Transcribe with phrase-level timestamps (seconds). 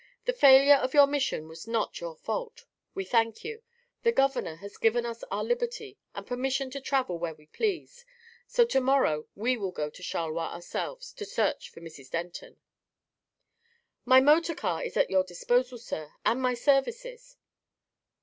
[0.25, 2.65] The failure of your mission was not your fault.
[2.95, 3.61] We thank you.
[4.01, 8.03] The governor has given us our liberty and permission to travel where we please,
[8.47, 12.09] so to morrow we will go to Charleroi ourselves to search for Mrs.
[12.09, 12.57] Denton."
[14.03, 17.37] "My motor car is at your disposal, sir, and my services."